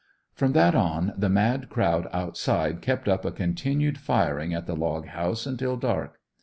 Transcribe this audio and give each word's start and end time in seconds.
From 0.33 0.53
that 0.53 0.73
on, 0.73 1.13
the 1.15 1.29
mad 1.29 1.69
crowd 1.69 2.07
outside 2.11 2.81
kept 2.81 3.07
up 3.07 3.23
a 3.23 3.29
continued 3.31 3.99
firing 3.99 4.51
at 4.51 4.65
the 4.65 4.75
log 4.75 5.05
house 5.05 5.45
until 5.45 5.77
dark. 5.77 6.19